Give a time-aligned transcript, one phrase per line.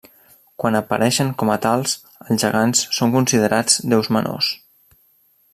[0.61, 1.93] Quan apareixen com a tals,
[2.27, 4.53] els gegants són considerats déus menors.